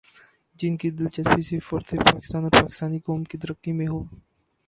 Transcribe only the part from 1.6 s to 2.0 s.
اور